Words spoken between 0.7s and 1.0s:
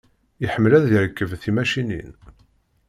ad